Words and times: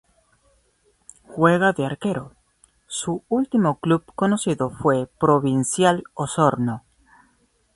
Juega 1.27 1.73
de 1.73 1.85
arquero, 1.85 2.33
su 2.87 3.23
último 3.29 3.77
club 3.79 4.03
conocido 4.15 4.71
fue 4.71 5.05
Provincial 5.19 6.03
Osorno. 6.15 6.83